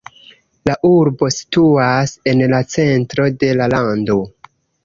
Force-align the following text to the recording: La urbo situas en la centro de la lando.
La 0.69 0.73
urbo 0.91 1.29
situas 1.35 2.15
en 2.33 2.43
la 2.55 2.63
centro 2.79 3.29
de 3.45 3.55
la 3.63 3.73
lando. 3.75 4.19